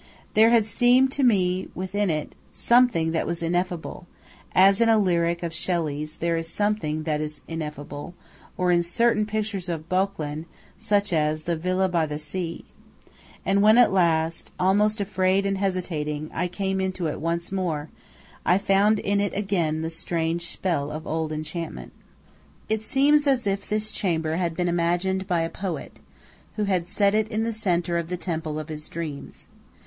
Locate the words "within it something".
1.75-3.11